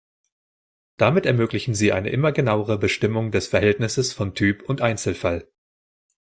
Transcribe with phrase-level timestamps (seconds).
[0.97, 5.47] Damit ermöglichen sie eine immer genauere Bestimmung des Verhältnisses von Typ und Einzelfall.